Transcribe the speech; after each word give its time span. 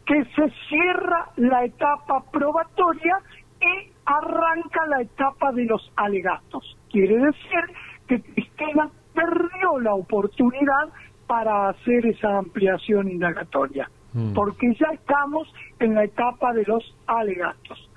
que 0.06 0.24
se 0.36 0.50
cierra 0.70 1.30
la 1.36 1.66
etapa 1.66 2.24
probatoria 2.32 3.18
y 3.60 3.92
arranca 4.06 4.86
la 4.88 5.02
etapa 5.02 5.52
de 5.52 5.66
los 5.66 5.92
alegatos. 5.96 6.78
Quiere 6.90 7.18
decir 7.18 7.76
que 8.08 8.22
Cristina 8.22 8.90
perdió 9.14 9.80
la 9.80 9.94
oportunidad 9.96 10.90
para 11.28 11.70
hacer 11.70 12.06
esa 12.06 12.38
ampliación 12.38 13.10
indagatoria, 13.10 13.90
mm. 14.14 14.34
porque 14.34 14.74
ya 14.76 14.88
estamos 14.94 15.54
en 15.80 15.96
la 15.96 16.06
etapa 16.06 16.54
de 16.54 16.64
los 16.64 16.96
alegatos. 17.08 17.90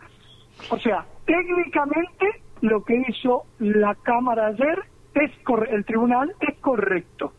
O 0.70 0.78
sea, 0.78 1.06
técnicamente 1.24 2.39
lo 2.60 2.82
que 2.84 3.02
hizo 3.08 3.44
la 3.58 3.94
Cámara 3.94 4.48
ayer, 4.48 4.78
es 5.14 5.30
el 5.70 5.84
tribunal, 5.84 6.32
es 6.40 6.58
correcto. 6.58 7.32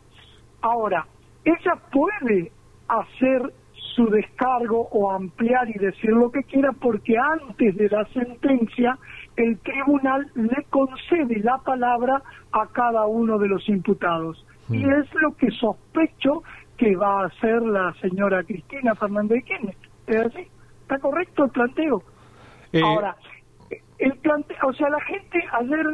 Ahora, 0.62 1.06
ella 1.44 1.76
puede 1.92 2.52
hacer 2.88 3.54
su 3.96 4.06
descargo 4.08 4.88
o 4.92 5.12
ampliar 5.12 5.70
y 5.70 5.74
decir 5.74 6.12
lo 6.12 6.32
que 6.32 6.44
quiera 6.44 6.72
porque 6.72 7.18
antes 7.18 7.76
de 7.76 7.90
la 7.90 8.06
sentencia 8.06 8.98
el 9.36 9.58
tribunal 9.60 10.28
le 10.36 10.64
concede 10.70 11.40
la 11.40 11.58
palabra 11.58 12.22
a 12.52 12.68
cada 12.68 13.06
uno 13.06 13.38
de 13.38 13.48
los 13.48 13.68
imputados. 13.68 14.46
Y 14.70 14.86
mm. 14.86 14.92
es 14.92 15.14
lo 15.16 15.36
que 15.36 15.52
sospecho 15.52 16.44
que 16.78 16.96
va 16.96 17.22
a 17.22 17.26
hacer 17.28 17.62
la 17.62 17.94
señora 18.02 18.44
Cristina 18.44 18.96
Fernández 18.96 19.44
de 19.46 19.76
¿Es 20.08 20.26
así? 20.26 20.48
¿Está 20.82 21.00
correcto 21.00 21.46
el 21.46 21.52
planteo? 21.52 22.04
Eh, 22.74 22.82
Ahora, 22.84 23.16
el 24.02 24.18
plante 24.18 24.56
o 24.64 24.74
sea, 24.74 24.90
la 24.90 25.00
gente 25.02 25.40
ayer 25.54 25.86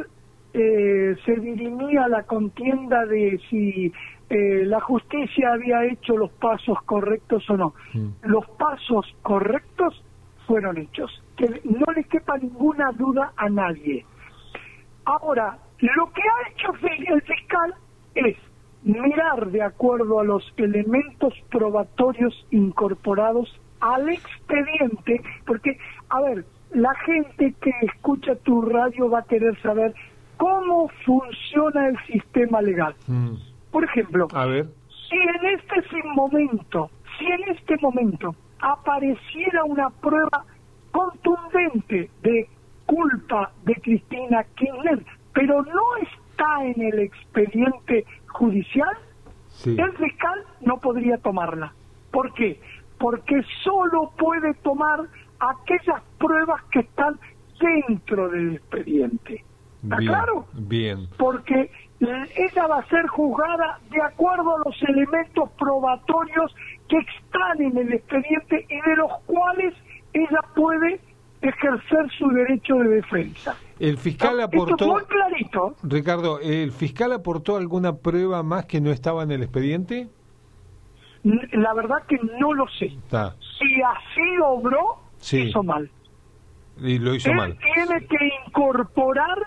eh, 0.54 1.14
se 1.24 1.36
dirimía 1.36 2.08
la 2.08 2.22
contienda 2.22 3.04
de 3.04 3.38
si 3.48 3.92
eh, 4.30 4.64
la 4.64 4.80
justicia 4.80 5.52
había 5.52 5.84
hecho 5.84 6.16
los 6.16 6.30
pasos 6.32 6.78
correctos 6.84 7.48
o 7.50 7.56
no. 7.56 7.74
Mm. 7.92 8.08
Los 8.22 8.48
pasos 8.58 9.06
correctos 9.22 10.02
fueron 10.46 10.78
hechos, 10.78 11.22
que 11.36 11.60
no 11.64 11.92
le 11.94 12.04
quepa 12.04 12.38
ninguna 12.38 12.90
duda 12.92 13.32
a 13.36 13.48
nadie. 13.50 14.04
Ahora, 15.04 15.58
lo 15.80 16.10
que 16.12 16.22
ha 16.22 16.50
hecho 16.50 16.72
el 17.12 17.22
fiscal 17.22 17.74
es 18.14 18.36
mirar 18.82 19.50
de 19.50 19.62
acuerdo 19.62 20.20
a 20.20 20.24
los 20.24 20.42
elementos 20.56 21.34
probatorios 21.50 22.46
incorporados 22.50 23.60
al 23.80 24.08
expediente, 24.08 25.20
porque, 25.46 25.78
a 26.08 26.20
ver, 26.22 26.44
la 26.72 26.94
gente 27.06 27.54
que 27.60 27.70
escucha 27.82 28.34
tu 28.36 28.62
radio 28.62 29.10
va 29.10 29.20
a 29.20 29.24
querer 29.24 29.60
saber 29.62 29.94
cómo 30.36 30.88
funciona 31.04 31.88
el 31.88 31.98
sistema 32.06 32.62
legal. 32.62 32.94
Mm. 33.06 33.34
Por 33.70 33.84
ejemplo, 33.84 34.28
si 34.28 35.16
en 35.16 35.58
este 35.58 36.02
momento, 36.14 36.90
si 37.18 37.26
en 37.26 37.56
este 37.56 37.76
momento 37.80 38.34
apareciera 38.60 39.64
una 39.64 39.90
prueba 39.90 40.44
contundente 40.90 42.10
de 42.22 42.48
culpa 42.86 43.50
de 43.64 43.74
Cristina 43.74 44.44
Kirchner, 44.56 45.04
pero 45.34 45.62
no 45.62 45.96
está 46.02 46.64
en 46.64 46.80
el 46.80 46.98
expediente 47.00 48.04
judicial, 48.28 48.96
el 49.64 49.92
fiscal 49.96 50.44
no 50.60 50.78
podría 50.78 51.18
tomarla. 51.18 51.72
¿Por 52.10 52.32
qué? 52.34 52.60
Porque 52.98 53.42
solo 53.62 54.12
puede 54.16 54.54
tomar 54.54 55.00
aquellas 55.40 56.02
pruebas 56.18 56.62
que 56.70 56.80
están 56.80 57.18
dentro 57.60 58.28
del 58.28 58.56
expediente. 58.56 59.44
¿Está 59.82 59.96
claro? 59.96 60.46
Bien. 60.54 61.08
Porque 61.16 61.70
ella 62.00 62.66
va 62.66 62.78
a 62.78 62.88
ser 62.88 63.06
juzgada 63.06 63.80
de 63.90 64.02
acuerdo 64.02 64.56
a 64.56 64.58
los 64.64 64.82
elementos 64.82 65.50
probatorios 65.58 66.54
que 66.88 66.98
están 66.98 67.60
en 67.60 67.76
el 67.78 67.92
expediente 67.92 68.66
y 68.68 68.90
de 68.90 68.96
los 68.96 69.12
cuales 69.26 69.74
ella 70.12 70.40
puede 70.54 71.00
ejercer 71.40 72.10
su 72.18 72.28
derecho 72.28 72.74
de 72.76 72.88
defensa. 72.88 73.56
El 73.78 73.96
fiscal 73.98 74.40
aportó. 74.40 74.88
muy 74.88 75.02
clarito. 75.04 75.76
Ricardo, 75.84 76.40
¿el 76.40 76.72
fiscal 76.72 77.12
aportó 77.12 77.56
alguna 77.56 77.96
prueba 77.96 78.42
más 78.42 78.66
que 78.66 78.80
no 78.80 78.90
estaba 78.90 79.22
en 79.22 79.30
el 79.30 79.42
expediente? 79.42 80.08
La 81.22 81.74
verdad 81.74 81.98
que 82.08 82.18
no 82.40 82.54
lo 82.54 82.66
sé. 82.68 82.88
Si 82.88 83.82
así 83.82 84.38
obró, 84.44 84.98
hizo 85.30 85.62
mal. 85.62 85.90
Y 86.80 86.98
lo 86.98 87.14
hizo 87.14 87.30
Él 87.30 87.56
tiene 87.74 88.06
que 88.06 88.30
incorporar 88.46 89.38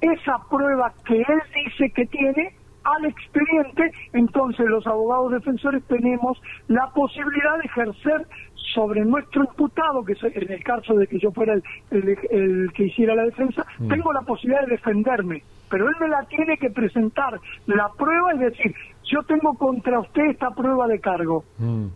esa 0.00 0.38
prueba 0.48 0.92
que 1.04 1.16
él 1.16 1.42
dice 1.54 1.90
que 1.90 2.06
tiene 2.06 2.54
al 2.84 3.04
expediente, 3.04 3.92
entonces 4.12 4.66
los 4.66 4.86
abogados 4.86 5.32
defensores 5.32 5.82
tenemos 5.84 6.40
la 6.68 6.88
posibilidad 6.94 7.58
de 7.58 7.64
ejercer 7.64 8.26
sobre 8.74 9.04
nuestro 9.04 9.44
imputado, 9.44 10.04
que 10.04 10.14
en 10.22 10.52
el 10.52 10.62
caso 10.62 10.94
de 10.94 11.06
que 11.06 11.18
yo 11.18 11.32
fuera 11.32 11.54
el, 11.90 12.72
que 12.72 12.84
hiciera 12.84 13.14
la 13.14 13.24
defensa, 13.24 13.66
mm. 13.78 13.88
tengo 13.88 14.12
la 14.12 14.22
posibilidad 14.22 14.62
de 14.62 14.72
defenderme, 14.72 15.42
pero 15.70 15.88
él 15.88 15.94
me 16.00 16.08
la 16.08 16.22
tiene 16.24 16.56
que 16.58 16.70
presentar. 16.70 17.40
La 17.66 17.90
prueba 17.96 18.32
es 18.32 18.40
decir, 18.40 18.74
yo 19.04 19.22
tengo 19.24 19.54
contra 19.54 20.00
usted 20.00 20.26
esta 20.30 20.50
prueba 20.50 20.86
de 20.86 21.00
cargo. 21.00 21.44
Mm. 21.58 21.86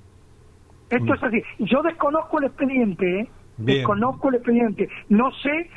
Esto 0.92 1.12
mm. 1.12 1.14
es 1.14 1.22
así. 1.22 1.42
Yo 1.58 1.82
desconozco 1.82 2.38
el 2.38 2.44
expediente, 2.44 3.20
¿eh? 3.20 3.28
Desconozco 3.56 4.28
el 4.28 4.36
expediente. 4.36 4.88
No 5.08 5.30
sé 5.32 5.68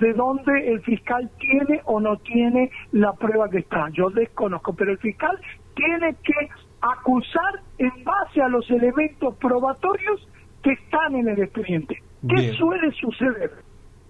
de 0.00 0.12
dónde 0.14 0.72
el 0.72 0.80
fiscal 0.82 1.30
tiene 1.38 1.80
o 1.84 2.00
no 2.00 2.16
tiene 2.18 2.70
la 2.92 3.12
prueba 3.12 3.48
que 3.48 3.58
está. 3.58 3.88
Yo 3.92 4.10
desconozco, 4.10 4.74
pero 4.74 4.92
el 4.92 4.98
fiscal 4.98 5.38
tiene 5.74 6.16
que 6.24 6.48
acusar 6.80 7.62
en 7.78 7.92
base 8.02 8.40
a 8.42 8.48
los 8.48 8.68
elementos 8.70 9.34
probatorios 9.36 10.26
que 10.62 10.72
están 10.72 11.14
en 11.14 11.28
el 11.28 11.42
expediente. 11.42 12.02
¿Qué 12.28 12.52
suele 12.54 12.90
suceder 12.92 13.52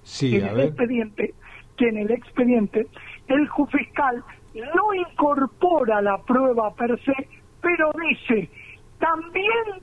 sí, 0.03 0.36
en 0.36 0.47
el 0.47 0.60
expediente? 0.60 1.34
Que 1.76 1.88
en 1.88 1.98
el 1.98 2.10
expediente 2.10 2.86
el 3.26 3.48
fiscal 3.70 4.25
no 4.54 4.94
incorpora 4.94 6.00
la 6.00 6.19
prueba 6.19 6.75
per 6.75 6.98
se, 7.00 7.28
pero 7.60 7.91
dice, 8.09 8.48
también 8.98 9.83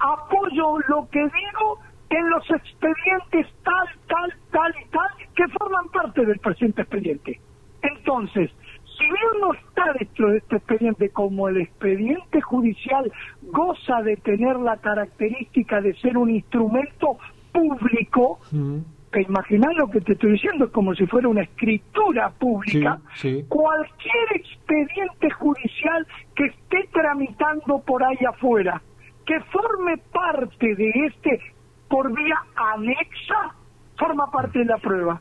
apoyo 0.00 0.78
lo 0.88 1.08
que 1.10 1.20
digo 1.20 1.78
en 2.10 2.30
los 2.30 2.48
expedientes 2.50 3.46
tal, 3.62 3.88
tal, 4.06 4.34
tal 4.50 4.74
y 4.80 4.88
tal 4.90 5.08
que 5.34 5.48
forman 5.48 5.88
parte 5.88 6.24
del 6.24 6.38
presente 6.38 6.82
expediente. 6.82 7.40
Entonces, 7.82 8.50
si 8.96 9.04
bien 9.04 9.40
no 9.40 9.52
está 9.52 9.92
dentro 9.98 10.30
de 10.30 10.38
este 10.38 10.56
expediente 10.56 11.08
como 11.10 11.48
el 11.48 11.58
expediente 11.60 12.40
judicial 12.40 13.10
goza 13.42 14.02
de 14.02 14.16
tener 14.16 14.56
la 14.56 14.76
característica 14.76 15.80
de 15.80 15.94
ser 15.96 16.16
un 16.16 16.30
instrumento 16.30 17.18
público, 17.52 18.38
te 19.10 19.22
imaginas 19.22 19.70
lo 19.76 19.88
que 19.90 20.00
te 20.00 20.12
estoy 20.12 20.32
diciendo, 20.32 20.66
es 20.66 20.70
como 20.72 20.94
si 20.94 21.06
fuera 21.06 21.28
una 21.28 21.42
escritura 21.42 22.30
pública, 22.30 23.00
cualquier 23.48 24.32
expediente 24.34 25.30
judicial 25.30 26.06
que 26.34 26.46
esté 26.46 26.88
tramitando 26.92 27.80
por 27.80 28.02
ahí 28.02 28.18
afuera, 28.28 28.80
que 29.26 29.40
forme 29.52 29.98
parte 30.12 30.74
de 30.74 30.90
este 31.06 31.40
por 31.88 32.12
vía 32.14 32.36
anexa 32.56 33.54
forma 33.96 34.30
parte 34.30 34.58
de 34.60 34.64
la 34.64 34.78
prueba. 34.78 35.20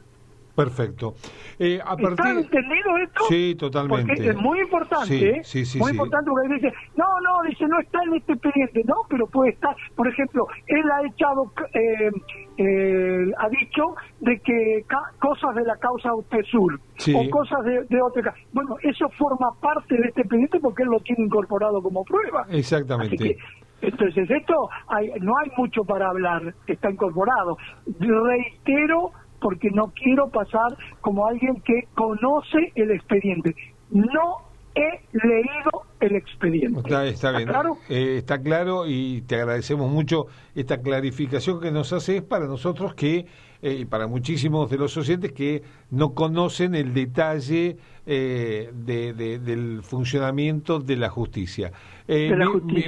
Perfecto. 0.55 1.15
Eh, 1.57 1.79
a 1.83 1.95
¿Está 1.95 2.29
entendido 2.29 2.97
esto? 3.03 3.23
Sí, 3.27 3.55
totalmente. 3.55 4.13
Porque 4.13 4.29
es 4.29 4.35
muy 4.35 4.59
importante, 4.59 5.41
sí, 5.43 5.65
sí, 5.65 5.79
muy 5.79 5.91
importante 5.91 6.29
porque 6.29 6.53
dice, 6.53 6.73
no, 6.95 7.05
no, 7.21 7.41
dice, 7.49 7.65
no 7.67 7.79
está 7.79 8.03
en 8.03 8.13
este 8.15 8.33
expediente, 8.33 8.83
no, 8.85 8.95
pero 9.09 9.25
puede 9.25 9.51
estar, 9.51 9.75
por 9.95 10.07
ejemplo, 10.07 10.45
él 10.67 10.83
ha 10.91 11.07
echado, 11.07 11.51
eh, 11.73 12.11
eh, 12.57 13.31
ha 13.39 13.49
dicho 13.49 13.95
de 14.19 14.39
que 14.39 14.85
cosas 15.19 15.55
de 15.55 15.63
la 15.63 15.75
causa 15.77 16.13
UTESUR 16.13 16.79
o 17.15 17.29
cosas 17.31 17.65
de, 17.65 17.83
de 17.89 18.01
otra, 18.01 18.33
bueno, 18.51 18.75
eso 18.83 19.09
forma 19.17 19.51
parte 19.59 19.95
de 19.95 20.07
este 20.07 20.21
expediente 20.21 20.59
porque 20.59 20.83
él 20.83 20.89
lo 20.89 20.99
tiene 20.99 21.25
incorporado 21.25 21.81
como 21.81 22.03
prueba. 22.03 22.45
Exactamente. 22.51 23.37
Entonces, 23.83 24.29
esto 24.29 24.55
hay, 24.87 25.09
no 25.19 25.33
hay 25.37 25.51
mucho 25.57 25.83
para 25.83 26.07
hablar, 26.09 26.41
está 26.67 26.89
incorporado. 26.89 27.57
Reitero 27.99 29.11
porque 29.41 29.69
no 29.71 29.91
quiero 29.93 30.29
pasar 30.29 30.71
como 31.01 31.27
alguien 31.27 31.61
que 31.65 31.81
conoce 31.95 32.71
el 32.75 32.91
expediente. 32.91 33.53
No 33.89 34.37
he 34.73 34.89
leído 35.11 35.71
el 36.03 36.15
expediente. 36.15 36.79
Está, 37.09 37.31
bien. 37.31 37.47
claro? 37.47 37.77
Eh, 37.89 38.17
está 38.17 38.41
claro 38.41 38.85
y 38.87 39.21
te 39.21 39.35
agradecemos 39.35 39.89
mucho 39.91 40.27
esta 40.55 40.81
clarificación 40.81 41.59
que 41.59 41.71
nos 41.71 41.93
hace 41.93 42.17
es 42.17 42.23
para 42.23 42.45
nosotros 42.45 42.93
que 42.93 43.25
eh, 43.63 43.77
y 43.79 43.85
para 43.85 44.07
muchísimos 44.07 44.69
de 44.69 44.77
los 44.77 44.97
oyentes 44.97 45.31
que 45.31 45.63
no 45.89 46.13
conocen 46.13 46.75
el 46.75 46.93
detalle 46.93 47.77
eh, 48.05 48.69
del 48.75 49.81
funcionamiento 49.83 50.81
de 50.81 50.97
la 50.97 51.09
justicia. 51.09 51.71
Eh, 52.05 52.35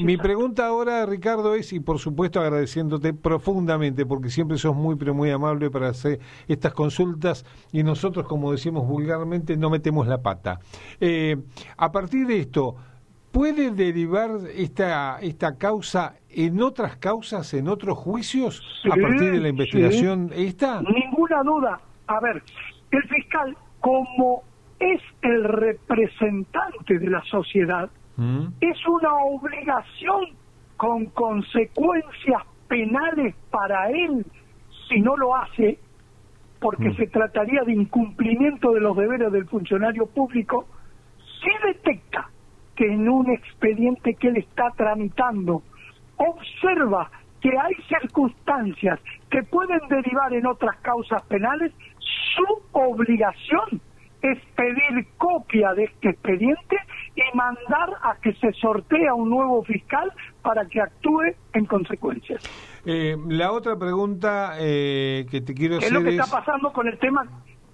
mi, 0.03 0.17
pregunta 0.17 0.67
ahora, 0.67 1.05
Ricardo, 1.05 1.55
es, 1.55 1.71
y 1.71 1.79
por 1.79 1.97
supuesto 1.97 2.41
agradeciéndote 2.41 3.13
profundamente, 3.13 4.05
porque 4.05 4.29
siempre 4.29 4.57
sos 4.57 4.75
muy, 4.75 4.97
pero 4.97 5.13
muy 5.13 5.29
amable 5.29 5.71
para 5.71 5.87
hacer 5.87 6.19
estas 6.49 6.73
consultas 6.73 7.45
y 7.71 7.81
nosotros, 7.81 8.27
como 8.27 8.51
decimos 8.51 8.85
vulgarmente, 8.85 9.55
no 9.55 9.69
metemos 9.69 10.07
la 10.07 10.21
pata. 10.21 10.59
a 11.77 11.91
partir 11.93 12.27
de 12.27 12.39
esto, 12.41 12.75
¿Puede 13.35 13.71
derivar 13.71 14.29
esta, 14.55 15.19
esta 15.19 15.57
causa 15.57 16.13
en 16.29 16.61
otras 16.61 16.95
causas, 16.95 17.53
en 17.53 17.67
otros 17.67 17.97
juicios, 17.97 18.63
a 18.85 18.95
partir 18.95 19.29
de 19.29 19.41
la 19.41 19.49
investigación 19.49 20.29
esta? 20.33 20.81
Ninguna 20.81 21.43
duda. 21.43 21.81
A 22.07 22.21
ver, 22.21 22.41
el 22.91 23.03
fiscal, 23.09 23.57
como 23.81 24.43
es 24.79 25.01
el 25.21 25.43
representante 25.43 26.97
de 26.97 27.09
la 27.09 27.21
sociedad, 27.23 27.89
mm. 28.15 28.45
es 28.61 28.87
una 28.87 29.13
obligación 29.15 30.27
con 30.77 31.07
consecuencias 31.07 32.41
penales 32.69 33.35
para 33.51 33.89
él 33.89 34.25
si 34.87 35.01
no 35.01 35.17
lo 35.17 35.35
hace, 35.35 35.77
porque 36.61 36.87
mm. 36.87 36.95
se 36.95 37.07
trataría 37.07 37.63
de 37.65 37.73
incumplimiento 37.73 38.71
de 38.71 38.79
los 38.79 38.95
deberes 38.95 39.29
del 39.33 39.45
funcionario 39.45 40.05
público, 40.05 40.67
si 41.41 41.67
detecta 41.67 42.29
en 42.85 43.09
un 43.09 43.29
expediente 43.31 44.15
que 44.15 44.27
él 44.29 44.37
está 44.37 44.71
tramitando 44.77 45.63
observa 46.17 47.09
que 47.41 47.49
hay 47.49 47.75
circunstancias 47.87 48.99
que 49.29 49.43
pueden 49.43 49.79
derivar 49.89 50.33
en 50.33 50.45
otras 50.47 50.75
causas 50.77 51.21
penales, 51.23 51.71
su 52.35 52.61
obligación 52.71 53.81
es 54.21 54.39
pedir 54.55 55.07
copia 55.17 55.73
de 55.73 55.83
este 55.83 56.09
expediente 56.09 56.77
y 57.15 57.37
mandar 57.37 57.89
a 58.01 58.15
que 58.21 58.33
se 58.33 58.51
sortee 58.53 59.07
a 59.07 59.13
un 59.13 59.29
nuevo 59.29 59.63
fiscal 59.63 60.11
para 60.41 60.65
que 60.65 60.81
actúe 60.81 61.35
en 61.53 61.65
consecuencia. 61.65 62.39
Eh, 62.85 63.15
la 63.27 63.51
otra 63.51 63.77
pregunta 63.77 64.55
eh, 64.59 65.25
que 65.29 65.41
te 65.41 65.53
quiero 65.53 65.77
hacer 65.77 65.89
es... 65.89 65.93
lo 65.93 66.03
que 66.03 66.15
está 66.15 66.25
pasando 66.25 66.73
con 66.73 66.87
el 66.87 66.97
tema 66.97 67.27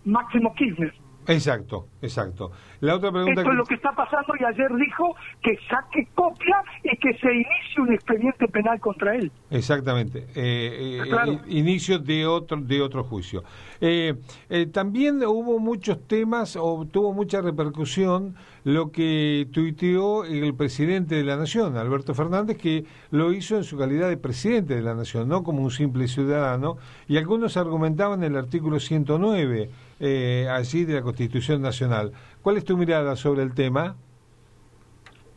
Máximo 0.03 0.53
Kirchner. 0.55 0.93
Exacto, 1.27 1.87
exacto. 2.01 2.51
La 2.79 2.95
otra 2.95 3.11
pregunta 3.11 3.41
Esto 3.41 3.51
es 3.51 3.57
lo 3.57 3.63
que 3.65 3.75
está 3.75 3.91
pasando 3.91 4.33
y 4.39 4.43
ayer 4.43 4.73
dijo 4.75 5.15
que 5.43 5.57
saque 5.69 6.07
copia 6.15 6.63
y 6.83 6.97
que 6.97 7.13
se 7.19 7.31
inicie 7.31 7.81
un 7.81 7.93
expediente 7.93 8.47
penal 8.47 8.79
contra 8.79 9.15
él. 9.15 9.31
Exactamente. 9.51 10.25
Eh, 10.35 11.03
eh 11.05 11.39
inicio 11.47 11.99
de 11.99 12.25
otro 12.25 12.57
de 12.57 12.81
otro 12.81 13.03
juicio. 13.03 13.43
Eh, 13.79 14.15
eh, 14.49 14.65
también 14.67 15.23
hubo 15.23 15.59
muchos 15.59 16.07
temas 16.07 16.55
o 16.55 16.85
tuvo 16.91 17.13
mucha 17.13 17.41
repercusión 17.41 18.35
lo 18.63 18.91
que 18.91 19.47
tuiteó 19.51 20.23
el 20.23 20.53
presidente 20.53 21.15
de 21.15 21.23
la 21.23 21.35
Nación, 21.35 21.77
Alberto 21.77 22.13
Fernández, 22.13 22.57
que 22.57 22.85
lo 23.09 23.33
hizo 23.33 23.57
en 23.57 23.63
su 23.63 23.77
calidad 23.77 24.09
de 24.09 24.17
presidente 24.17 24.75
de 24.75 24.81
la 24.81 24.93
Nación, 24.93 25.27
no 25.27 25.43
como 25.43 25.63
un 25.63 25.71
simple 25.71 26.07
ciudadano, 26.07 26.77
y 27.07 27.17
algunos 27.17 27.57
argumentaban 27.57 28.23
el 28.23 28.35
artículo 28.35 28.79
109 28.79 29.69
eh, 30.01 30.47
allí 30.49 30.83
de 30.83 30.95
la 30.95 31.01
Constitución 31.03 31.61
Nacional. 31.61 32.11
¿Cuál 32.41 32.57
es 32.57 32.65
tu 32.65 32.75
mirada 32.75 33.15
sobre 33.15 33.43
el 33.43 33.53
tema? 33.53 33.95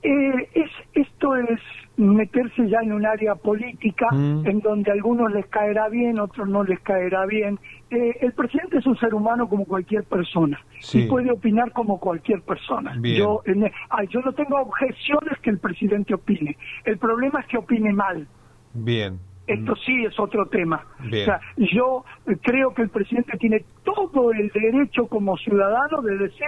Eh, 0.02 0.49
es, 0.55 0.70
esto 0.94 1.37
es 1.37 1.61
meterse 1.96 2.69
ya 2.69 2.81
en 2.82 2.93
un 2.93 3.06
área 3.06 3.34
política 3.34 4.06
mm. 4.11 4.46
en 4.46 4.61
donde 4.61 4.90
a 4.90 4.94
algunos 4.94 5.32
les 5.32 5.46
caerá 5.46 5.88
bien, 5.88 6.19
otros 6.19 6.49
no 6.49 6.64
les 6.64 6.81
caerá 6.81 7.26
bien. 7.26 7.58
Eh, 7.90 8.16
el 8.22 8.32
presidente 8.32 8.78
es 8.78 8.87
un 8.87 8.96
ser 8.96 9.14
humano 9.14 9.49
como 9.49 9.66
cualquier 9.66 10.05
persona 10.05 10.58
y 10.93 11.06
puede 11.06 11.31
opinar 11.31 11.70
como 11.72 12.00
cualquier 12.00 12.40
persona. 12.40 12.99
Yo, 13.02 13.43
yo 13.44 14.20
no 14.20 14.32
tengo 14.32 14.61
objeciones 14.61 15.38
que 15.43 15.50
el 15.50 15.58
presidente 15.58 16.14
opine. 16.14 16.56
El 16.84 16.99
problema 16.99 17.40
es 17.40 17.46
que 17.46 17.58
opine 17.58 17.93
mal. 17.93 18.26
Bien. 18.72 19.19
Esto 19.46 19.76
sí 19.76 20.05
es 20.05 20.19
otro 20.19 20.46
tema. 20.46 20.87
O 21.00 21.11
sea, 21.11 21.38
yo 21.56 22.05
creo 22.43 22.73
que 22.73 22.82
el 22.82 22.88
presidente 22.88 23.37
tiene 23.38 23.64
todo 23.82 24.32
el 24.32 24.49
derecho 24.49 25.06
como 25.06 25.37
ciudadano 25.37 26.00
de 26.00 26.17
decir 26.17 26.46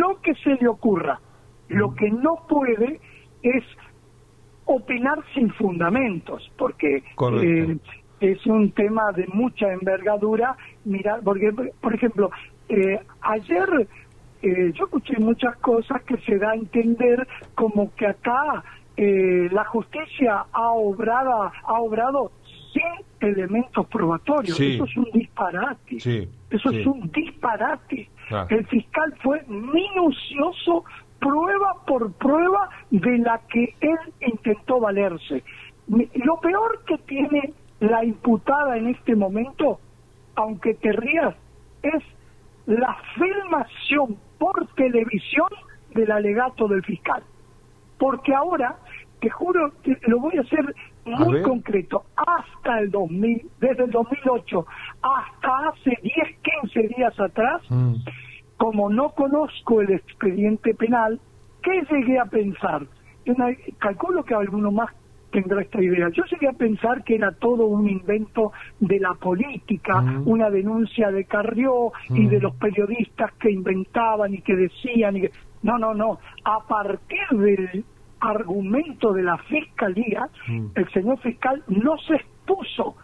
lo 0.00 0.20
que 0.22 0.34
se 0.34 0.54
le 0.54 0.68
ocurra. 0.68 1.20
Lo 1.68 1.94
que 1.94 2.10
no 2.10 2.46
puede 2.48 3.00
es 3.42 3.64
opinar 4.64 5.18
sin 5.34 5.50
fundamentos, 5.50 6.50
porque 6.56 7.02
eh, 7.42 7.76
es 8.20 8.46
un 8.46 8.72
tema 8.72 9.12
de 9.14 9.26
mucha 9.26 9.70
envergadura. 9.70 10.56
Mirar, 10.84 11.20
porque, 11.22 11.52
por 11.80 11.94
ejemplo, 11.94 12.30
eh, 12.70 12.98
ayer 13.20 13.86
eh, 14.42 14.72
yo 14.74 14.84
escuché 14.84 15.18
muchas 15.18 15.56
cosas 15.58 16.02
que 16.04 16.16
se 16.18 16.38
da 16.38 16.52
a 16.52 16.54
entender 16.54 17.26
como 17.54 17.92
que 17.94 18.06
acá 18.06 18.62
eh, 18.96 19.48
la 19.52 19.64
justicia 19.64 20.46
ha 20.52 20.70
obrado, 20.72 21.50
ha 21.64 21.80
obrado 21.80 22.32
sin 22.72 23.28
elementos 23.28 23.86
probatorios. 23.86 24.58
Eso 24.58 24.84
es 24.84 24.96
un 24.96 25.08
disparate. 25.12 25.96
Eso 26.50 26.70
es 26.70 26.86
un 26.86 27.10
disparate. 27.10 28.08
El 28.50 28.66
fiscal 28.66 29.14
fue 29.22 29.42
minucioso, 29.48 30.84
prueba 31.18 31.74
por 31.86 32.12
prueba, 32.12 32.68
de 32.90 33.18
la 33.18 33.40
que 33.48 33.74
él 33.80 33.98
intentó 34.20 34.80
valerse. 34.80 35.42
Lo 35.86 36.40
peor 36.40 36.84
que 36.86 36.98
tiene 36.98 37.52
la 37.80 38.04
imputada 38.04 38.76
en 38.76 38.88
este 38.88 39.14
momento, 39.14 39.80
aunque 40.34 40.74
te 40.74 40.92
rías, 40.92 41.34
es 41.82 42.02
la 42.66 42.96
filmación 43.14 44.18
por 44.38 44.66
televisión 44.74 45.48
del 45.94 46.10
alegato 46.10 46.68
del 46.68 46.84
fiscal. 46.84 47.22
Porque 47.98 48.34
ahora, 48.34 48.76
te 49.20 49.30
juro, 49.30 49.72
lo 50.06 50.20
voy 50.20 50.36
a 50.36 50.42
hacer 50.42 50.74
muy 51.04 51.42
concreto, 51.42 52.04
hasta 52.68 52.80
el 52.80 52.90
2000, 52.90 53.50
desde 53.60 53.84
el 53.84 53.90
2008 53.90 54.66
hasta 55.02 55.68
hace 55.68 55.98
10, 56.02 56.14
15 56.62 56.88
días 56.96 57.20
atrás, 57.20 57.62
mm. 57.68 57.94
como 58.56 58.90
no 58.90 59.10
conozco 59.10 59.80
el 59.80 59.92
expediente 59.92 60.74
penal, 60.74 61.20
¿qué 61.62 61.82
llegué 61.90 62.18
a 62.18 62.26
pensar? 62.26 62.86
calculo 63.78 64.24
que 64.24 64.34
alguno 64.34 64.72
más 64.72 64.88
tendrá 65.30 65.60
esta 65.60 65.82
idea. 65.82 66.08
Yo 66.14 66.22
llegué 66.24 66.48
a 66.48 66.54
pensar 66.54 67.04
que 67.04 67.16
era 67.16 67.30
todo 67.32 67.66
un 67.66 67.86
invento 67.86 68.52
de 68.80 68.98
la 68.98 69.12
política, 69.12 70.00
mm. 70.00 70.26
una 70.26 70.48
denuncia 70.48 71.10
de 71.10 71.24
Carrió 71.24 71.92
y 72.08 72.26
de 72.26 72.38
mm. 72.38 72.42
los 72.42 72.54
periodistas 72.56 73.32
que 73.34 73.50
inventaban 73.50 74.32
y 74.32 74.40
que 74.40 74.56
decían 74.56 75.18
y 75.18 75.20
que... 75.22 75.30
No, 75.62 75.76
no, 75.76 75.92
no. 75.92 76.18
A 76.44 76.66
partir 76.66 77.20
del 77.32 77.84
argumento 78.20 79.12
de 79.12 79.22
la 79.22 79.36
fiscalía, 79.36 80.26
mm. 80.48 80.66
el 80.74 80.88
señor 80.92 81.18
fiscal 81.18 81.62
no 81.68 81.98
se 81.98 82.14
expuso 82.48 82.96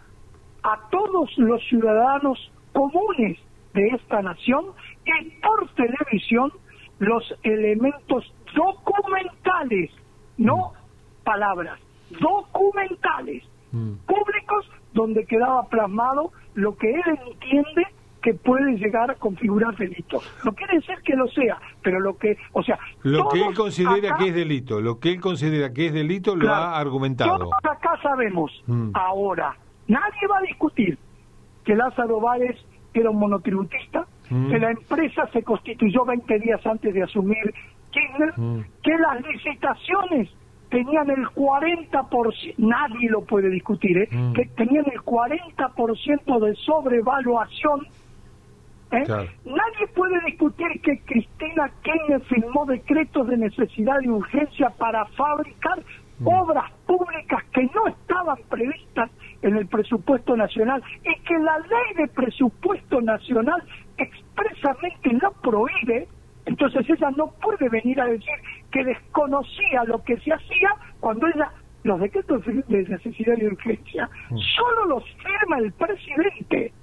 a 0.63 0.79
todos 0.89 1.29
los 1.37 1.61
ciudadanos 1.67 2.51
comunes 2.73 3.37
de 3.73 3.87
esta 3.89 4.21
nación 4.21 4.65
y 5.05 5.29
por 5.41 5.69
televisión 5.75 6.51
los 6.99 7.23
elementos 7.43 8.33
documentales, 8.55 9.91
no 10.37 10.73
palabras, 11.23 11.79
documentales, 12.19 13.43
mm. 13.71 13.93
públicos, 14.05 14.71
donde 14.93 15.25
quedaba 15.25 15.67
plasmado 15.67 16.31
lo 16.53 16.75
que 16.77 16.89
él 16.89 17.03
entiende 17.27 17.87
que 18.25 18.33
puede 18.33 18.75
llegar 18.77 19.11
a 19.11 19.13
configurar 19.13 19.75
delito. 19.75 20.19
No 20.43 20.51
quiere 20.53 20.77
decir 20.77 20.95
que 21.05 21.15
lo 21.15 21.27
sea, 21.27 21.59
pero 21.83 21.99
lo 21.99 22.17
que, 22.17 22.35
o 22.53 22.63
sea, 22.63 22.79
lo 23.03 23.29
que 23.29 23.39
él 23.39 23.53
considera 23.53 24.17
que 24.17 24.29
es 24.29 24.33
delito, 24.33 24.81
lo 24.81 24.97
que 24.99 25.11
él 25.11 25.21
considera 25.21 25.71
que 25.71 25.85
es 25.85 25.93
delito 25.93 26.35
lo 26.35 26.51
ha 26.51 26.75
argumentado. 26.75 27.37
Todos 27.37 27.53
acá 27.63 27.91
sabemos 28.01 28.51
mm. 28.65 28.89
ahora, 28.95 29.55
nadie 29.87 30.27
va 30.27 30.39
a 30.39 30.41
discutir 30.41 30.97
que 31.63 31.75
Lázaro 31.75 32.19
Báez 32.19 32.57
era 32.95 33.11
un 33.11 33.19
monotributista, 33.19 34.07
mm. 34.31 34.49
que 34.49 34.57
la 34.57 34.71
empresa 34.71 35.29
se 35.31 35.43
constituyó 35.43 36.03
20 36.03 36.39
días 36.39 36.65
antes 36.65 36.95
de 36.95 37.03
asumir 37.03 37.53
Kirchner, 37.91 38.33
mm. 38.35 38.65
que 38.81 38.97
las 38.97 39.21
licitaciones 39.21 40.29
tenían 40.71 41.11
el 41.11 41.27
40%, 41.27 42.55
nadie 42.57 43.07
lo 43.07 43.21
puede 43.21 43.51
discutir, 43.51 43.99
¿eh? 43.99 44.09
mm. 44.11 44.33
que 44.33 44.45
tenían 44.57 44.85
el 44.91 44.99
40% 45.01 46.39
de 46.39 46.55
sobrevaluación. 46.55 47.87
¿Eh? 48.91 49.03
Nadie 49.07 49.87
puede 49.93 50.19
discutir 50.25 50.67
que 50.81 50.99
Cristina 51.05 51.71
Kirchner 51.83 52.21
firmó 52.21 52.65
decretos 52.65 53.27
de 53.27 53.37
necesidad 53.37 53.95
y 54.01 54.09
urgencia 54.09 54.69
para 54.71 55.05
fabricar 55.17 55.83
obras 56.23 56.71
públicas 56.85 57.43
que 57.53 57.63
no 57.75 57.87
estaban 57.87 58.37
previstas 58.49 59.11
en 59.41 59.57
el 59.57 59.67
presupuesto 59.67 60.37
nacional 60.37 60.81
y 61.03 61.19
que 61.21 61.37
la 61.39 61.59
ley 61.59 61.95
de 61.97 62.07
presupuesto 62.07 63.01
nacional 63.01 63.61
expresamente 63.97 65.13
lo 65.21 65.31
prohíbe, 65.41 66.07
entonces 66.45 66.89
ella 66.89 67.11
no 67.11 67.31
puede 67.41 67.67
venir 67.69 67.99
a 67.99 68.05
decir 68.05 68.33
que 68.71 68.83
desconocía 68.83 69.83
lo 69.85 70.01
que 70.03 70.17
se 70.17 70.31
hacía 70.33 70.69
cuando 70.99 71.27
ella 71.27 71.51
los 71.83 71.99
decretos 71.99 72.43
de 72.45 72.63
necesidad 72.67 73.37
y 73.37 73.45
urgencia 73.45 74.09
mm. 74.31 74.37
solo 74.55 74.85
los 74.85 75.03
firma 75.03 75.59
el 75.59 75.71
presidente 75.73 76.73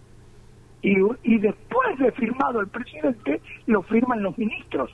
y, 0.83 0.97
y 1.23 1.39
después 1.39 1.99
de 1.99 2.12
firmado 2.12 2.61
el 2.61 2.69
presidente 2.69 3.41
lo 3.67 3.83
firman 3.83 4.23
los 4.23 4.37
ministros 4.37 4.91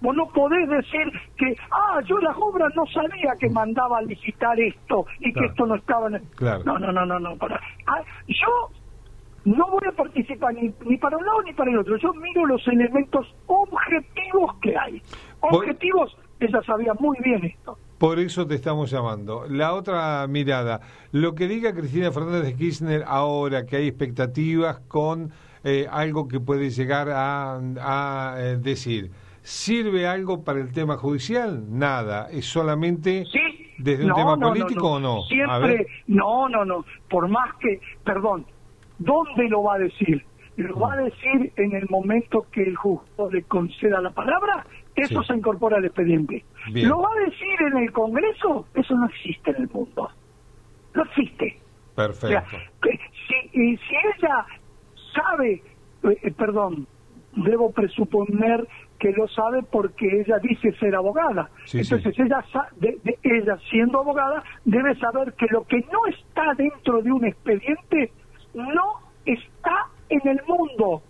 Vos 0.00 0.16
no 0.16 0.26
podés 0.28 0.66
decir 0.68 1.12
que, 1.36 1.54
ah, 1.70 2.00
yo 2.06 2.18
las 2.18 2.34
obras 2.38 2.72
no 2.74 2.86
sabía 2.86 3.34
que 3.38 3.50
mandaba 3.50 3.98
a 3.98 4.02
licitar 4.02 4.58
esto 4.58 5.04
y 5.18 5.32
que 5.32 5.44
esto 5.44 5.66
no 5.66 5.74
estaba 5.74 6.08
en 6.08 6.14
el... 6.14 6.22
No, 6.64 6.78
no, 6.78 6.90
no, 6.90 7.04
no, 7.04 7.18
no. 7.20 7.36
Para... 7.36 7.60
Ah, 7.86 8.02
yo 8.26 8.70
no 9.44 9.68
voy 9.68 9.82
a 9.86 9.92
participar 9.92 10.54
ni, 10.54 10.72
ni 10.86 10.96
para 10.96 11.18
un 11.18 11.26
lado 11.26 11.42
ni 11.42 11.52
para 11.52 11.70
el 11.70 11.78
otro. 11.78 11.96
Yo 11.98 12.14
miro 12.14 12.46
los 12.46 12.66
elementos 12.66 13.26
objetivos 13.46 14.56
que 14.62 14.74
hay. 14.76 15.02
Objetivos, 15.40 16.16
ella 16.40 16.62
sabía 16.62 16.94
muy 16.94 17.18
bien 17.22 17.44
esto. 17.44 17.76
Por 18.00 18.18
eso 18.18 18.46
te 18.46 18.54
estamos 18.54 18.90
llamando. 18.90 19.44
La 19.46 19.74
otra 19.74 20.26
mirada, 20.26 20.80
lo 21.12 21.34
que 21.34 21.46
diga 21.46 21.74
Cristina 21.74 22.10
Fernández 22.10 22.44
de 22.44 22.56
Kirchner 22.56 23.04
ahora, 23.06 23.66
que 23.66 23.76
hay 23.76 23.88
expectativas 23.88 24.80
con 24.88 25.30
eh, 25.64 25.86
algo 25.90 26.26
que 26.26 26.40
puede 26.40 26.70
llegar 26.70 27.10
a, 27.10 27.58
a 27.58 28.36
eh, 28.38 28.56
decir 28.56 29.10
¿Sirve 29.42 30.06
algo 30.06 30.44
para 30.44 30.60
el 30.60 30.72
tema 30.72 30.96
judicial? 30.96 31.64
Nada, 31.70 32.28
es 32.30 32.46
solamente 32.46 33.24
desde 33.78 34.04
un 34.04 34.14
tema 34.14 34.36
político 34.36 34.92
o 34.92 35.00
no. 35.00 35.22
Siempre, 35.24 35.86
no, 36.06 36.48
no, 36.48 36.64
no, 36.64 36.84
por 37.08 37.28
más 37.28 37.54
que, 37.56 37.80
perdón, 38.04 38.44
¿dónde 38.98 39.48
lo 39.48 39.62
va 39.62 39.74
a 39.74 39.78
decir? 39.78 40.24
¿Lo 40.56 40.78
va 40.78 40.92
a 40.92 40.96
decir 40.96 41.52
en 41.56 41.74
el 41.74 41.86
momento 41.88 42.46
que 42.52 42.62
el 42.62 42.76
juzgado 42.76 43.30
le 43.30 43.42
conceda 43.44 44.00
la 44.02 44.10
palabra? 44.10 44.66
Eso 44.94 45.22
se 45.22 45.34
incorpora 45.34 45.78
al 45.78 45.84
expediente. 45.84 46.44
¿Lo 46.74 47.00
va 47.00 47.08
a 47.08 47.24
decir 47.24 47.62
en 47.72 47.78
el 47.78 47.92
Congreso? 47.92 48.66
Eso 48.74 48.94
no 48.94 49.06
existe 49.06 49.50
en 49.50 49.62
el 49.62 49.68
mundo. 49.70 50.10
No 50.94 51.02
existe. 51.04 51.58
Perfecto. 51.94 52.56
si, 52.82 53.60
y 53.60 53.76
si 53.76 53.94
ella 53.94 54.46
sabe, 55.14 55.62
eh, 56.02 56.18
eh, 56.22 56.30
perdón, 56.32 56.86
debo 57.32 57.70
presuponer 57.72 58.66
que 58.98 59.12
lo 59.12 59.26
sabe 59.28 59.62
porque 59.62 60.20
ella 60.20 60.38
dice 60.38 60.72
ser 60.78 60.94
abogada. 60.94 61.50
Entonces 61.72 62.18
ella 62.18 62.44
de, 62.76 62.98
ella 63.22 63.58
siendo 63.70 64.00
abogada 64.00 64.42
debe 64.64 64.94
saber 64.96 65.32
que 65.34 65.46
lo 65.50 65.64
que 65.64 65.80
no 65.92 66.06
está 66.06 66.54
dentro 66.56 67.00
de 67.02 67.12
un 67.12 67.24
expediente 67.24 68.12
no 68.54 69.00
está 69.24 69.86
en 70.08 70.28
el 70.28 70.40
mundo. 70.46 71.02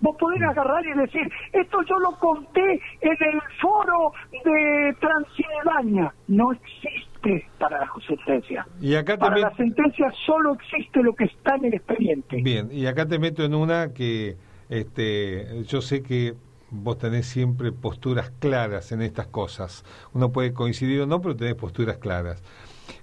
Vos 0.00 0.16
podés 0.18 0.40
mm. 0.40 0.48
agarrar 0.48 0.84
y 0.86 0.98
decir, 0.98 1.30
esto 1.52 1.78
yo 1.82 1.98
lo 1.98 2.12
conté 2.18 2.80
en 3.00 3.16
el 3.20 3.40
foro 3.60 4.12
de 4.44 4.96
Transilvania. 5.00 6.14
No 6.28 6.52
existe 6.52 7.46
para 7.58 7.80
la 7.80 7.90
sentencia. 8.06 8.66
Y 8.80 8.94
acá 8.94 9.16
para 9.16 9.36
la 9.36 9.54
sentencia 9.56 10.12
solo 10.26 10.54
existe 10.54 11.02
lo 11.02 11.14
que 11.14 11.24
está 11.24 11.56
en 11.56 11.66
el 11.66 11.74
expediente. 11.74 12.40
Bien, 12.42 12.68
y 12.72 12.86
acá 12.86 13.06
te 13.06 13.18
meto 13.18 13.44
en 13.44 13.54
una 13.54 13.92
que 13.92 14.36
este, 14.70 15.64
yo 15.64 15.82
sé 15.82 16.02
que 16.02 16.34
vos 16.70 16.98
tenés 16.98 17.26
siempre 17.26 17.72
posturas 17.72 18.30
claras 18.38 18.92
en 18.92 19.02
estas 19.02 19.26
cosas. 19.26 19.84
Uno 20.14 20.30
puede 20.32 20.52
coincidir 20.52 21.02
o 21.02 21.06
no, 21.06 21.20
pero 21.20 21.36
tenés 21.36 21.56
posturas 21.56 21.98
claras. 21.98 22.42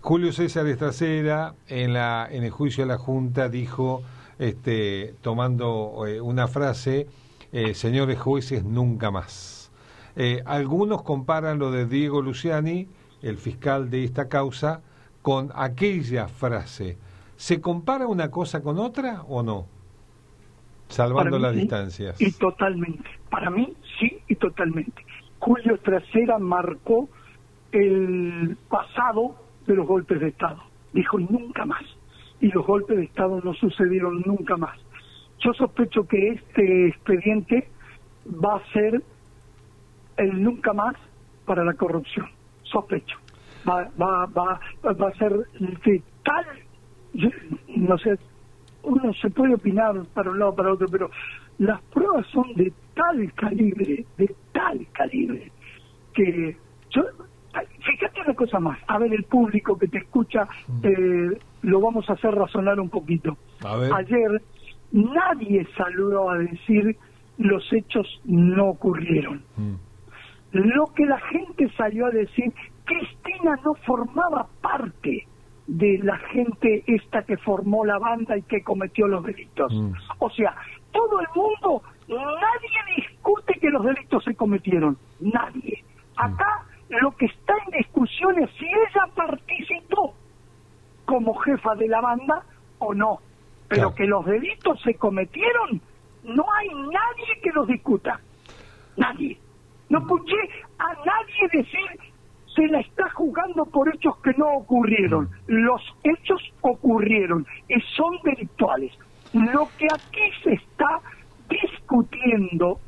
Julio 0.02 0.32
César 0.32 0.66
Estracera, 0.68 1.54
en, 1.68 1.94
la, 1.94 2.28
en 2.30 2.44
el 2.44 2.52
juicio 2.52 2.84
de 2.84 2.90
la 2.90 2.98
Junta, 2.98 3.50
dijo, 3.50 4.02
este, 4.40 5.16
tomando 5.22 6.06
eh, 6.08 6.22
una 6.22 6.48
frase, 6.48 7.08
eh, 7.52 7.74
señores 7.74 8.20
jueces, 8.20 8.64
nunca 8.64 9.12
más. 9.12 9.72
Eh, 10.16 10.42
algunos 10.46 11.04
comparan 11.04 11.60
lo 11.60 11.72
de 11.72 11.86
Diego 11.86 12.22
Luciani, 12.22 12.88
el 13.22 13.38
fiscal 13.38 13.90
de 13.90 14.04
esta 14.04 14.28
causa, 14.28 14.82
con 15.22 15.52
aquella 15.56 16.28
frase. 16.28 16.98
¿Se 17.36 17.62
compara 17.62 18.08
una 18.08 18.32
cosa 18.32 18.62
con 18.62 18.80
otra 18.80 19.24
o 19.28 19.44
no? 19.44 19.68
Salvando 20.88 21.38
las 21.38 21.54
distancias. 21.54 22.20
Y 22.20 22.32
totalmente. 22.32 23.10
Para 23.30 23.50
mí, 23.50 23.74
sí 24.00 24.20
y 24.28 24.36
totalmente. 24.36 25.06
Julio 25.40 25.78
Trasera 25.80 26.40
marcó 26.40 27.10
el 27.72 28.58
pasado 28.70 29.36
de 29.68 29.76
los 29.76 29.86
golpes 29.86 30.20
de 30.20 30.30
Estado. 30.30 30.64
Dijo 30.94 31.20
nunca 31.20 31.66
más. 31.66 31.84
Y 32.40 32.48
los 32.52 32.66
golpes 32.66 32.98
de 32.98 33.04
Estado 33.04 33.42
no 33.44 33.54
sucedieron 33.54 34.22
nunca 34.26 34.58
más. 34.58 34.78
Yo 35.40 35.54
sospecho 35.54 36.08
que 36.08 36.30
este 36.30 36.88
expediente 36.90 37.70
va 38.28 38.58
a 38.58 38.74
ser 38.74 39.02
el 40.18 40.44
nunca 40.44 40.74
más 40.74 40.96
para 41.46 41.64
la 41.64 41.74
corrupción. 41.74 42.28
Sospecho. 42.64 43.18
Va, 43.68 43.90
va, 44.00 44.26
va, 44.26 44.60
va 44.84 45.08
a 45.08 45.14
ser 45.18 45.34
de 45.86 46.02
tal, 46.24 46.46
no 47.68 47.98
sé, 47.98 48.18
uno 48.84 49.14
se 49.14 49.30
puede 49.30 49.56
opinar 49.56 49.96
para 50.14 50.32
un 50.32 50.40
lado 50.40 50.56
para 50.56 50.74
otro, 50.74 50.88
pero 50.90 51.10
las 51.58 51.82
pruebas 51.84 52.26
son 52.28 52.54
de 52.56 52.72
tal 52.94 53.32
calibre, 53.34 54.06
de 54.18 54.36
tal 54.52 54.86
calibre, 54.94 55.52
que 56.14 56.56
yo, 56.90 57.04
fíjate 57.86 58.22
una 58.22 58.34
cosa 58.34 58.60
más, 58.60 58.80
a 58.88 58.98
ver 58.98 59.14
el 59.14 59.24
público 59.26 59.78
que 59.78 59.88
te 59.88 60.00
escucha, 60.00 60.48
mm. 60.68 60.80
eh, 60.84 61.38
lo 61.62 61.82
vamos 61.82 62.10
a 62.10 62.14
hacer 62.14 62.34
razonar 62.34 62.80
un 62.80 62.90
poquito. 62.90 63.38
Ayer 63.64 64.42
nadie 64.92 65.68
salió 65.76 66.30
a 66.30 66.38
decir 66.38 66.98
los 67.38 67.72
hechos 67.72 68.08
no 68.26 68.70
ocurrieron. 68.70 69.44
Mm. 69.58 69.76
Lo 70.52 70.88
que 70.88 71.06
la 71.06 71.20
gente 71.20 71.70
salió 71.78 72.08
a 72.08 72.10
decir, 72.10 72.54
Cristina 72.86 73.60
no 73.64 73.74
formaba 73.86 74.48
parte 74.62 75.28
de 75.68 76.00
la 76.02 76.18
gente 76.18 76.84
esta 76.88 77.24
que 77.24 77.38
formó 77.38 77.86
la 77.86 78.00
banda 78.00 78.38
y 78.38 78.42
que 78.44 78.64
cometió 78.64 79.08
los 79.08 79.24
delitos. 79.24 79.72
Mm. 79.74 79.92
O 80.20 80.30
sea, 80.32 80.56
todo 80.92 81.20
el 81.20 81.28
mundo, 81.36 81.84
nadie 82.08 82.96
discute 82.96 83.60
que 83.60 83.70
los 83.70 83.84
delitos 83.84 84.24
se 84.24 84.36
cometieron, 84.36 84.98
nadie. 85.20 85.84
Mm. 85.84 86.20
Acá 86.22 86.66
lo 86.90 87.12
que 87.12 87.26
está 87.26 87.54
en 87.66 87.78
discusión 87.78 88.42
es 88.42 88.50
si 88.58 88.66
ella 88.66 89.14
participó 89.14 90.16
como 91.08 91.34
jefa 91.36 91.74
de 91.76 91.88
la 91.88 92.02
banda 92.02 92.44
o 92.80 92.94
no. 92.94 93.20
Pero 93.70 93.96
que 93.96 94.06
los 94.06 94.26
delitos 94.26 94.80
se 94.84 94.94
cometieron, 94.96 95.82
no 96.24 96.46
hay 96.54 96.68
nadie 96.70 97.42
que 97.42 97.52
los 97.52 97.68
discuta. 97.68 98.20
Nadie. 98.98 99.40
No 99.90 100.00
escuché 100.00 100.36
a 100.78 100.94
nadie 100.94 101.48
decir 101.52 102.14
se 102.54 102.68
la 102.68 102.80
está 102.80 103.10
jugando 103.12 103.66
por 103.66 103.88
hechos 103.94 104.18
que 104.18 104.34
no 104.38 104.48
ocurrieron. 104.58 105.30
Los 105.48 105.82
hechos 106.04 106.42
ocurrieron 106.62 107.46
y 107.70 107.80
son 107.96 108.18
delictuales. 108.24 108.92
Lo 109.34 109.70
que 109.78 109.86
aquí 109.94 110.32
se 110.44 110.54
está 110.54 111.00
discutiendo 111.50 112.80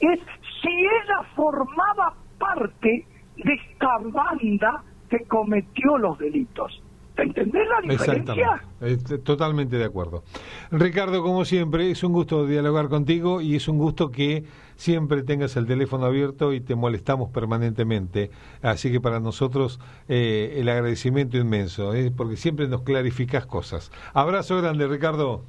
es 0.00 0.20
si 0.62 0.68
ella 0.68 1.22
formaba 1.34 2.14
parte 2.38 3.06
de 3.36 3.54
esta 3.54 3.98
banda 3.98 4.84
que 5.08 5.24
cometió 5.24 5.98
los 5.98 6.18
delitos. 6.18 6.82
¿Entendés 7.16 7.62
la 7.68 7.80
diferencia? 7.80 8.62
Exactamente, 8.80 9.18
totalmente 9.18 9.76
de 9.76 9.84
acuerdo. 9.84 10.24
Ricardo, 10.72 11.22
como 11.22 11.44
siempre, 11.44 11.90
es 11.90 12.02
un 12.02 12.12
gusto 12.12 12.46
dialogar 12.46 12.88
contigo 12.88 13.40
y 13.40 13.54
es 13.54 13.68
un 13.68 13.78
gusto 13.78 14.10
que 14.10 14.44
siempre 14.76 15.22
tengas 15.22 15.56
el 15.56 15.66
teléfono 15.66 16.06
abierto 16.06 16.52
y 16.52 16.60
te 16.60 16.74
molestamos 16.74 17.30
permanentemente. 17.30 18.30
Así 18.62 18.90
que 18.90 19.00
para 19.00 19.20
nosotros 19.20 19.80
eh, 20.08 20.56
el 20.56 20.68
agradecimiento 20.68 21.36
inmenso, 21.36 21.94
¿eh? 21.94 22.12
porque 22.14 22.36
siempre 22.36 22.66
nos 22.66 22.82
clarificas 22.82 23.46
cosas. 23.46 23.92
Abrazo 24.12 24.56
grande, 24.60 24.88
Ricardo. 24.88 25.42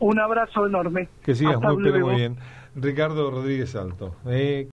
Un 0.00 0.18
abrazo 0.18 0.66
enorme. 0.66 1.08
Que 1.22 1.34
sigas 1.36 1.60
muy, 1.60 1.76
muy 1.76 2.14
bien. 2.16 2.36
Ricardo 2.74 3.30
Rodríguez 3.30 3.76
Alto. 3.76 4.16
Eh. 4.26 4.68